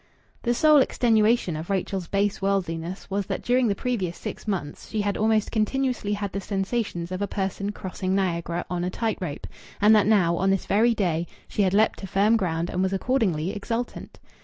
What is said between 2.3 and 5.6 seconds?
worldliness was that during the previous six months she had almost